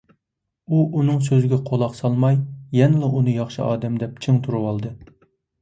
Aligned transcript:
ئۇ 0.69 0.79
ئۇنىڭ 1.01 1.19
سۆزىگە 1.27 1.59
قۇلاق 1.67 1.93
سالماي، 1.99 2.39
يەنىلا 2.79 3.11
ئۇنى 3.19 3.37
ياخشى 3.39 3.63
ئادەم 3.67 4.01
دەپ 4.05 4.21
چىڭ 4.27 4.41
تۇرۇۋالدى. 4.49 4.97